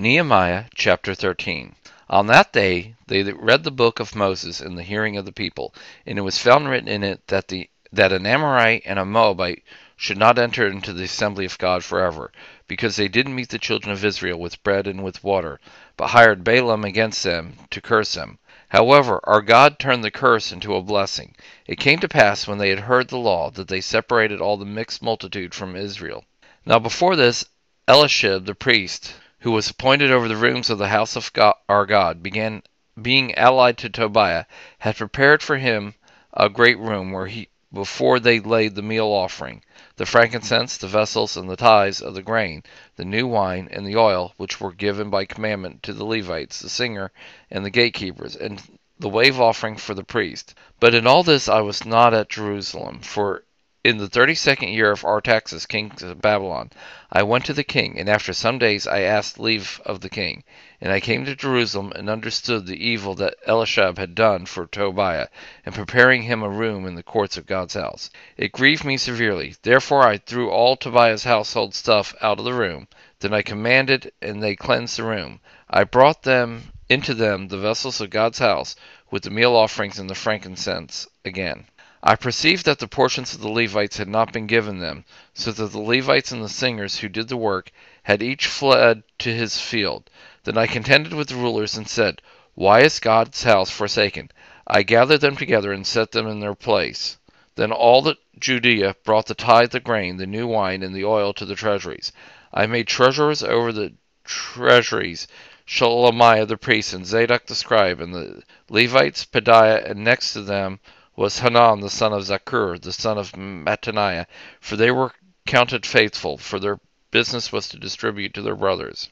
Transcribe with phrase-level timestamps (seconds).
[0.00, 1.74] Nehemiah chapter 13.
[2.08, 5.74] On that day they read the book of Moses in the hearing of the people,
[6.06, 9.64] and it was found written in it that the that an Amorite and a Moabite
[9.96, 12.30] should not enter into the assembly of God forever,
[12.68, 15.58] because they didn't meet the children of Israel with bread and with water,
[15.96, 18.38] but hired Balaam against them to curse them.
[18.68, 21.34] However, our God turned the curse into a blessing.
[21.66, 24.64] It came to pass when they had heard the law that they separated all the
[24.64, 26.24] mixed multitude from Israel.
[26.64, 27.44] Now before this,
[27.88, 31.86] Eliashib the priest, who was appointed over the rooms of the house of God, our
[31.86, 32.62] God, began
[33.00, 34.44] being allied to Tobiah,
[34.78, 35.94] had prepared for him
[36.32, 39.62] a great room where he before they laid the meal offering,
[39.96, 42.62] the frankincense, the vessels, and the tithes of the grain,
[42.96, 46.68] the new wine, and the oil, which were given by commandment to the Levites, the
[46.70, 47.12] singer,
[47.50, 48.62] and the gatekeepers, and
[48.98, 50.54] the wave offering for the priest.
[50.80, 53.44] But in all this I was not at Jerusalem, for
[53.88, 56.70] in the thirty second year of Artaxerxes, king of Babylon,
[57.10, 60.44] I went to the king, and after some days I asked leave of the king.
[60.78, 65.28] And I came to Jerusalem, and understood the evil that Eliashib had done for Tobiah,
[65.64, 68.10] in preparing him a room in the courts of God's house.
[68.36, 69.54] It grieved me severely.
[69.62, 72.88] Therefore I threw all Tobiah's household stuff out of the room.
[73.20, 75.40] Then I commanded, and they cleansed the room.
[75.70, 78.76] I brought them into them the vessels of God's house,
[79.10, 81.64] with the meal offerings and the frankincense again.
[82.00, 85.04] I perceived that the portions of the Levites had not been given them,
[85.34, 87.72] so that the Levites and the singers who did the work
[88.04, 90.08] had each fled to his field.
[90.44, 92.22] Then I contended with the rulers and said,
[92.54, 94.30] Why is God's house forsaken?
[94.64, 97.18] I gathered them together and set them in their place.
[97.56, 101.32] Then all the Judea brought the tithe, the grain, the new wine, and the oil
[101.32, 102.12] to the treasuries.
[102.54, 105.26] I made treasurers over the treasuries
[105.66, 110.78] Shelemiah the priest, and Zadok the scribe, and the Levites, Pedaiah, and next to them
[111.18, 114.26] was Hanan the son of Zaccur, the son of Mattaniah,
[114.60, 115.10] for they were
[115.46, 116.78] counted faithful, for their
[117.10, 119.10] business was to distribute to their brothers.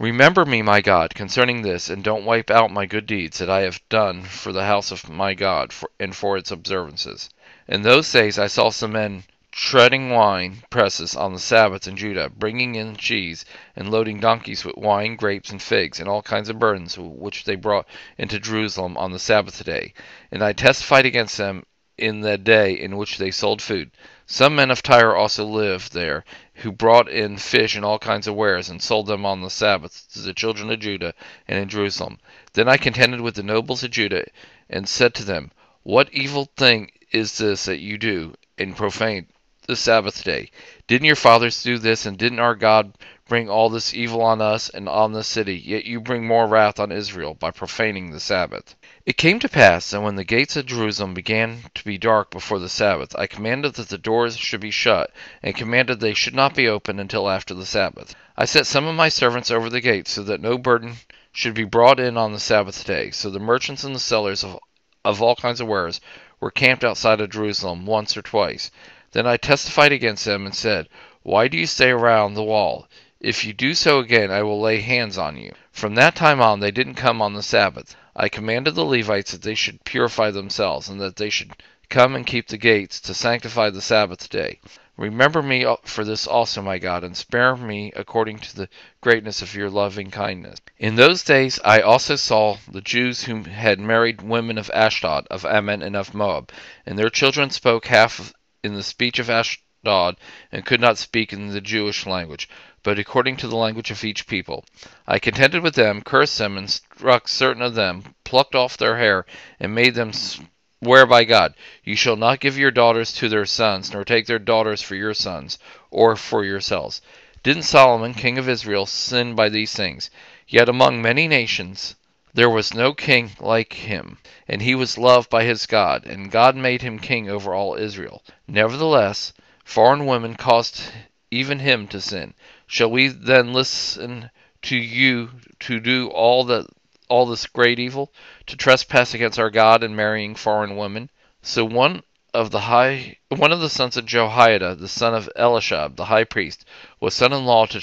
[0.00, 3.60] Remember me, my God, concerning this, and don't wipe out my good deeds that I
[3.60, 7.30] have done for the house of my God for, and for its observances.
[7.68, 9.22] In those days I saw some men
[9.56, 13.44] treading wine presses on the Sabbath in Judah, bringing in cheese,
[13.76, 17.54] and loading donkeys with wine, grapes, and figs, and all kinds of burdens, which they
[17.54, 17.86] brought
[18.18, 19.94] into Jerusalem on the Sabbath day.
[20.32, 21.64] And I testified against them
[21.96, 23.92] in the day in which they sold food.
[24.26, 28.34] Some men of Tyre also lived there, who brought in fish and all kinds of
[28.34, 31.14] wares, and sold them on the Sabbath to the children of Judah
[31.46, 32.18] and in Jerusalem.
[32.54, 34.24] Then I contended with the nobles of Judah,
[34.68, 35.52] and said to them,
[35.84, 39.28] What evil thing is this that you do, and profane
[39.66, 40.50] the Sabbath day?
[40.86, 44.68] Didn't your fathers do this, and didn't our God bring all this evil on us
[44.68, 45.56] and on the city?
[45.56, 48.74] Yet you bring more wrath on Israel by profaning the Sabbath.
[49.06, 52.58] It came to pass that when the gates of Jerusalem began to be dark before
[52.58, 55.10] the Sabbath, I commanded that the doors should be shut,
[55.42, 58.14] and commanded they should not be opened until after the Sabbath.
[58.36, 60.96] I set some of my servants over the gates, so that no burden
[61.32, 63.10] should be brought in on the Sabbath day.
[63.10, 64.58] So the merchants and the sellers of,
[65.04, 66.00] of all kinds of wares
[66.40, 68.70] were camped outside of Jerusalem once or twice.
[69.14, 70.88] Then I testified against them and said,
[71.22, 72.88] Why do you stay around the wall?
[73.20, 75.52] If you do so again, I will lay hands on you.
[75.70, 77.94] From that time on, they didn't come on the Sabbath.
[78.16, 81.52] I commanded the Levites that they should purify themselves, and that they should
[81.88, 84.58] come and keep the gates to sanctify the Sabbath day.
[84.96, 88.68] Remember me for this also, my God, and spare me according to the
[89.00, 90.58] greatness of your loving kindness.
[90.76, 95.44] In those days I also saw the Jews who had married women of Ashdod, of
[95.44, 96.50] Ammon, and of Moab,
[96.84, 98.32] and their children spoke half
[98.64, 100.16] in the speech of Ashdod,
[100.52, 102.48] and could not speak in the Jewish language
[102.84, 104.62] but according to the language of each people.
[105.08, 109.24] I contended with them, cursed them, and struck certain of them, plucked off their hair,
[109.58, 113.90] and made them swear by God, You shall not give your daughters to their sons,
[113.90, 115.58] nor take their daughters for your sons,
[115.90, 117.00] or for yourselves.
[117.42, 120.10] Didn't Solomon, king of Israel, sin by these things?
[120.46, 121.96] Yet among many nations
[122.34, 124.18] there was no king like him,
[124.48, 128.24] and he was loved by his God, and God made him king over all Israel.
[128.48, 129.32] Nevertheless,
[129.64, 130.82] foreign women caused
[131.30, 132.34] even him to sin.
[132.66, 134.30] Shall we then listen
[134.62, 136.66] to you to do all that
[137.08, 138.12] all this great evil,
[138.48, 141.10] to trespass against our God and marrying foreign women?
[141.40, 142.02] So one
[142.32, 146.24] of the high one of the sons of Jehoiada, the son of Eliashib, the high
[146.24, 146.64] priest,
[146.98, 147.80] was son-in-law to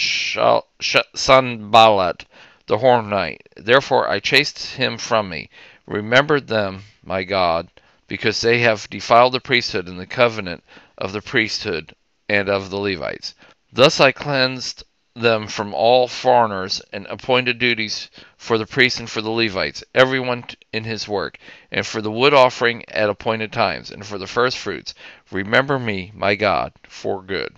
[1.16, 2.26] Sanballat
[2.72, 3.42] the Horonite.
[3.58, 5.50] Therefore I chased him from me.
[5.86, 7.68] Remembered them, my God,
[8.08, 10.64] because they have defiled the priesthood and the covenant
[10.98, 11.94] of the priesthood
[12.30, 13.36] and of the Levites.
[13.74, 19.22] Thus I cleansed them from all foreigners, and appointed duties for the priests and for
[19.22, 21.38] the Levites, every one in his work,
[21.74, 24.94] and for the wood offering at appointed times, and for the first fruits.
[25.30, 27.54] Remember me, my God, for good.